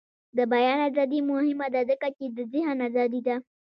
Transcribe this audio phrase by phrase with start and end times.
[0.37, 3.35] د بیان ازادي مهمه ده ځکه چې د ذهن ازادي ده.